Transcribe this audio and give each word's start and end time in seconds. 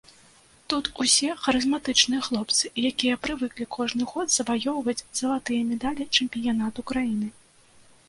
Тут 0.71 0.87
усе 1.03 1.29
харызматычныя 1.47 2.21
хлопцы, 2.29 2.65
якія 2.91 3.21
прывыклі 3.27 3.69
кожны 3.77 4.11
год 4.15 4.27
заваёўваць 4.39 4.99
залатыя 5.23 5.61
медалі 5.73 6.03
чэмпіянату 6.15 6.79
краіны. 6.95 7.27